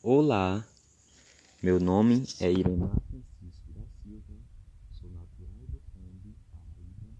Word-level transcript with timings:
Olá, 0.00 0.64
meu 1.60 1.80
nome 1.80 2.22
é 2.38 2.52
Iremar 2.52 2.94
Francisco 3.10 3.72
da 3.74 3.84
Silva, 4.00 4.38
sou 4.92 5.10
natural 5.10 5.66
do 5.66 5.82
Cambi, 5.92 6.36
Paraíba. 6.54 7.10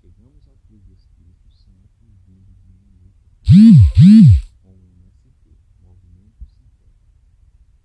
Chegamos 0.00 0.46
ao 0.46 0.54
Cruz 0.68 0.84
do 0.84 0.94
Espírito 0.94 1.50
Santo 1.50 2.06
vindo 2.24 2.54
de 2.62 2.70
luta 3.02 3.26
com 4.62 4.68
o 4.70 4.86
MST, 4.86 5.58
Movimento 5.82 6.46
Terra. 6.54 6.94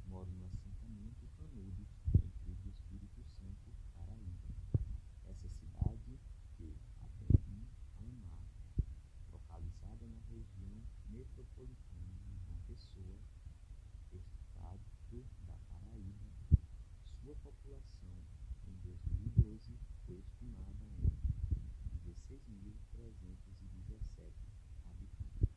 Moro 0.05 0.29
no 0.29 0.45
assentamento 0.45 1.27
Canudos, 1.35 1.89
em 2.13 2.29
Cruz 2.43 2.59
do 2.61 2.69
Espírito 2.69 3.25
Santo, 3.39 3.73
Paraíba. 3.95 4.53
Essa 5.25 5.49
cidade, 5.49 6.19
que 6.57 6.77
até 7.01 7.25
vim 7.49 7.65
amar, 7.97 8.45
localizada 9.33 10.05
na 10.05 10.21
região 10.29 10.77
metropolitana 11.09 12.13
de 12.21 12.37
João 12.37 12.61
Pessoa, 12.67 13.17
estado 15.19 15.45
da 15.45 15.57
Paraíba, 15.69 16.31
sua 17.03 17.35
população 17.35 18.15
em 18.65 18.73
2012 18.79 19.77
foi 20.05 20.19
estimada 20.19 20.85
em 20.85 20.95
16.317 21.99 24.31
habitantes, 24.85 25.49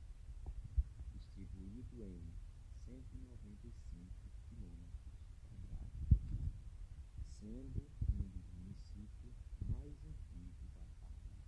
distribuído 1.12 2.02
em 2.02 2.34
195 2.84 4.28
quilômetros 4.48 5.22
quadrados, 5.48 6.10
sendo 7.38 7.88
um 8.10 8.26
dos 8.28 8.50
municípios 8.54 9.36
mais 9.68 10.04
antigos 10.04 10.68
da 10.74 10.82
Paraíba. 10.98 11.46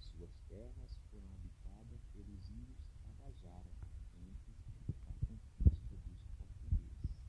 Suas 0.00 0.34
terras 0.48 0.98
foram 1.10 1.30
habitadas 1.32 2.04
pelos 2.12 2.50
índios 2.50 2.90
Tabajara 3.04 3.70
antes 4.18 4.56
da 4.66 4.82
conquista 4.96 5.70
dos 5.98 6.26
portugueses. 6.38 7.20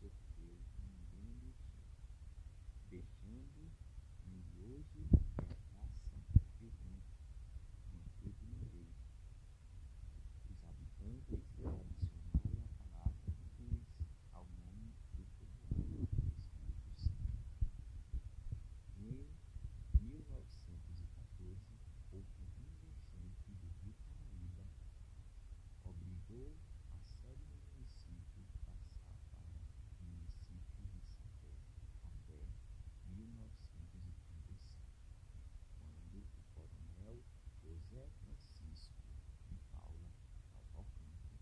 sofreu 0.00 0.58
um 0.78 0.90
grande 1.10 1.46
enchente, 1.46 2.06
deixando 2.90 3.70
onde 4.26 4.60
hoje 4.60 5.06
é 5.12 5.14
a 5.42 5.54
Praça 5.72 6.18
Rio 6.58 6.70
Branco, 6.82 7.14
mantido 7.92 8.44
na 8.50 8.60
lei. 8.72 8.90
Os 10.50 10.58
habitantes 10.64 11.40
adicionaram 11.72 12.60
a 12.60 12.66
palavra 12.76 13.32
cruz 13.56 13.86
ao 14.32 14.44
nome 14.44 14.92
do 15.16 15.24
povoado 15.38 16.02
Espírito 16.02 16.90
Santo. 16.96 17.38
Em 18.98 19.28
1914, 20.02 21.78
houve 22.12 22.28
uma 22.38 22.48
grande 22.56 22.86
enchente 22.86 23.52
do 23.60 23.68
rio 23.82 23.94
Paraíba, 24.06 24.64
obrigou 25.84 26.48
a 26.90 26.98
sede 27.00 27.44
do 27.44 27.60
município 27.76 28.44
passar 29.04 29.34
para 29.34 29.60
o 30.00 30.04
município 30.06 30.86
de 30.88 31.00
Sapé 31.00 31.54
até 32.04 32.44
1935, 33.06 34.58
quando 35.78 36.18
o 36.18 36.24
coronel 36.54 37.22
José 37.62 38.08
Francisco 38.20 39.02
de 39.48 39.56
Paula 39.72 40.12
Cavalcante, 40.54 41.38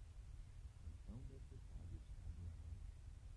então 0.84 1.16
deputado 1.28 1.96
estadual, 1.96 2.52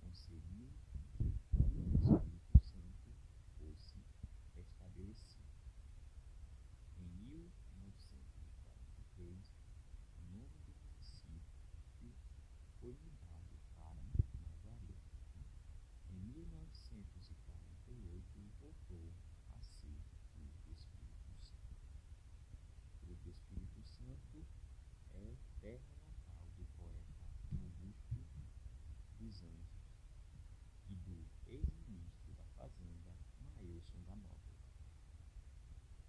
conseguiu 0.01 0.69
que 1.17 1.23
o 1.23 1.27
Espírito 1.27 2.59
Santo 2.59 3.13
fosse 3.57 4.03
estabelecido. 4.57 5.41
Em 6.97 7.03
1943, 7.03 9.55
o 10.17 10.21
nome 10.33 10.57
do 10.65 10.71
município 10.71 12.11
foi 12.79 12.93
mudado 13.03 13.59
para 13.77 14.11
Maguari. 14.33 14.97
Em 16.09 16.15
1948, 16.33 18.41
voltou 18.59 19.11
a 19.53 19.61
ser 19.61 20.01
Cruz 20.33 20.55
do 20.65 20.71
Espírito 20.71 21.31
Santo. 21.43 21.77
Cruz 23.01 23.19
do 23.21 23.29
Espírito 23.29 23.83
Santo 23.83 24.43
é 25.13 25.37
terra 25.61 25.93
natal 26.01 26.25
do 26.57 26.65
poeta 26.79 27.13
Augusto 27.53 28.17
dos 29.19 29.43
Anjos 29.43 29.93
e 30.89 30.95
do 30.95 31.29
ex-ministro 31.45 32.33
da 32.33 32.43
Fazenda, 32.57 33.13
Mailson 33.59 34.01
da 34.07 34.15
Nóbrega. 34.15 34.57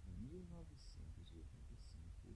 Em 0.05 0.15
1985, 0.25 2.35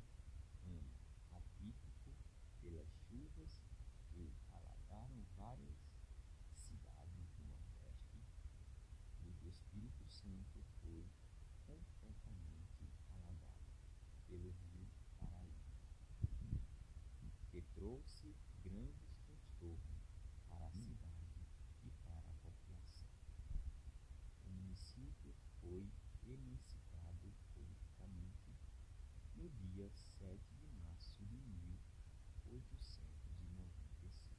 ano 0.62 0.94
atípico 1.32 2.14
pelas 2.62 2.88
chuvas 3.10 3.64
que 4.12 4.32
alagaram 4.52 5.26
várias 5.38 5.90
cidades 6.54 7.32
do 7.36 7.46
Nordeste, 7.58 8.22
do 9.24 9.48
Espírito 9.50 10.08
Santo 10.08 10.64
foi 10.84 11.04
completamente 11.66 12.84
alagada 12.84 13.42
pelo 14.28 14.52
rio 14.52 14.88
Paraíba, 15.20 15.74
que 17.52 17.62
trouxe 17.88 18.36
grandes 18.66 19.16
transtornos 19.26 20.04
para 20.50 20.68
a 20.68 20.72
cidade 20.72 21.48
e 21.86 21.90
para 22.04 22.20
a 22.20 22.34
população. 22.44 23.08
O 24.46 24.50
município 24.50 25.34
foi 25.62 25.90
emancipado 26.26 27.34
politicamente 27.56 28.60
no 29.38 29.50
dia 29.52 29.90
7 30.20 30.54
de 30.58 30.68
março 30.76 31.24
de 31.24 31.38
1895. 31.38 34.36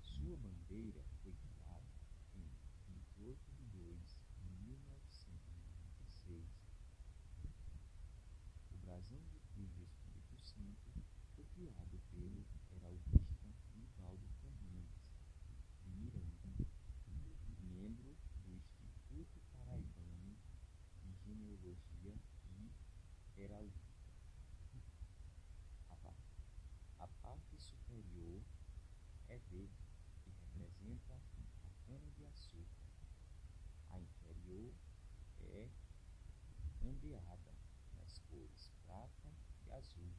Sua 0.00 0.36
bandeira 0.36 1.04
foi 1.22 1.32
criada 1.34 1.86
em 2.34 2.50
28 2.88 3.54
de 3.54 3.64
2 3.66 4.18
de 4.40 4.50
1996. 4.66 6.48
O 8.72 8.78
brasão 8.78 9.22
de 9.30 9.38
Cruz 9.38 9.70
do 9.70 9.84
Espírito 9.84 10.36
Santo 10.40 10.91
foi 11.42 11.66
criado 11.66 11.98
pelo 12.10 12.44
heraldista 12.70 13.50
Nivaldo 13.74 14.28
Fernandes 14.40 14.94
de 15.82 15.90
Miranda, 15.90 16.54
membro 17.60 18.16
do 18.44 18.52
Instituto 18.54 19.40
Paraibano 19.50 20.36
de 21.02 21.12
Genealogia 21.24 22.14
e 22.46 22.70
Heraldia. 23.36 23.72
A, 25.90 25.96
par- 25.96 26.14
a 27.00 27.08
parte 27.08 27.58
superior 27.58 28.42
é 29.28 29.38
verde 29.50 29.82
e 30.26 30.30
representa 30.30 31.14
a 31.14 31.86
cana-de-açúcar. 31.88 32.86
A 33.90 33.98
inferior 33.98 34.72
é 35.40 35.68
ondeada 36.84 37.52
nas 37.98 38.18
cores 38.30 38.70
prata 38.86 39.32
e 39.66 39.72
azul, 39.72 40.12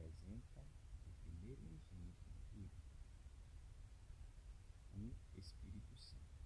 representa 0.00 0.64
o 1.04 1.12
primeiro 1.24 1.62
engenho 1.62 2.14
concluído, 2.24 2.72
o 4.94 5.38
Espírito 5.38 5.94
Santo. 5.94 6.40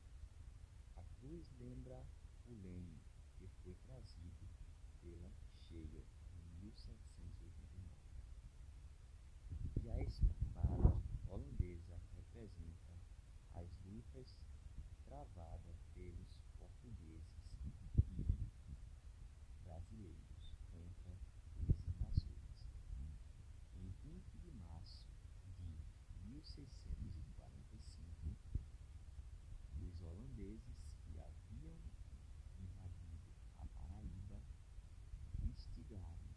A 0.96 1.02
cruz 1.20 1.52
lembra 1.60 2.04
o 2.48 2.54
lenho 2.54 3.00
que 3.38 3.46
foi 3.62 3.74
trazido 3.76 4.48
pela 5.00 5.30
cheia 5.68 6.04
em 6.34 6.62
1789. 6.62 7.90
E 9.82 9.88
a 9.88 10.02
espada 10.02 11.00
holandesa 11.28 12.00
representa 12.16 12.98
as 13.52 13.68
lutas 13.84 14.36
travadas 15.04 15.84
pelos 15.94 16.40
portugueses 16.58 17.33
1645, 26.44 28.36
os 29.80 30.00
holandeses 30.02 30.76
que 31.02 31.18
haviam 31.18 31.78
invadido 32.60 33.32
a 33.56 33.66
Paraíba 33.66 34.42
instigaram, 35.42 36.36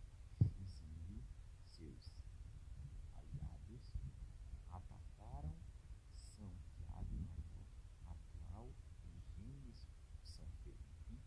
dizendo 0.58 1.22
seus 1.70 2.14
aliados, 3.16 3.82
atacaram 4.72 5.54
São 6.16 6.50
Tiago 6.72 7.18
Maior, 7.20 7.68
atual 8.06 8.74
Eugênio 9.04 9.76
São 10.24 10.48
Felipe, 10.64 11.20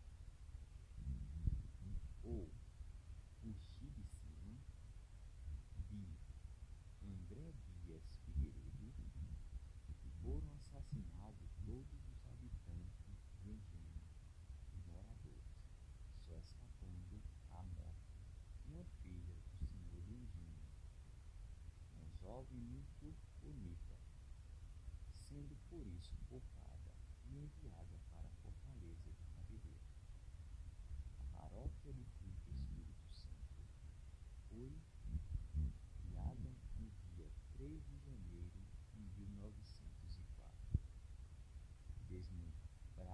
ou 2.23 2.49
Cuxi 3.41 3.91
de 3.91 4.03
Cima, 4.05 4.59
de 5.87 6.17
André 7.03 7.53
Dias 7.83 8.03
Figueiredo 8.23 8.70
foram 10.23 10.53
assassinados 10.55 11.49
todos 11.65 12.07
os 12.07 12.27
habitantes 12.27 13.17
indígenas 13.43 14.05
e 14.71 14.77
moradores, 14.91 15.49
só 16.27 16.37
escapando 16.37 17.21
a 17.49 17.63
morte 17.63 18.11
uma 18.67 18.85
filha 19.01 19.33
do 19.33 19.67
senhor 19.67 20.03
indígena, 20.07 20.61
uma 21.95 22.11
jovem 22.21 22.59
muito 22.59 23.15
bonita, 23.41 23.95
sendo 25.27 25.57
por 25.69 25.87
isso 25.87 26.15
culpada 26.29 26.93
e 27.25 27.43
enviada 27.43 27.97
para 28.11 28.27
a 28.27 28.35
fortaleza 28.43 29.11
de 29.11 29.25
Madeira. 29.33 29.75
A 31.17 31.23
paróquia 31.39 31.93
do 31.93 32.05
Cristo 32.19 32.40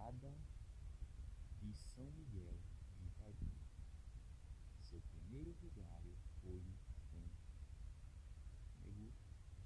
desmembrada 0.07 0.33
de 1.62 1.74
São 1.74 2.06
Miguel 2.12 2.57
de 2.98 3.07
Ipatinga. 3.07 3.68
Seu 4.80 5.01
primeiro 5.01 5.54
vigário 5.56 6.15
foi 6.42 6.63